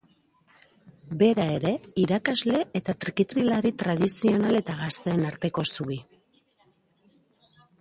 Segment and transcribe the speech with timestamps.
[1.17, 5.99] Bera ere irakasle eta trikitilari tradizional eta gazteen arteko zubi.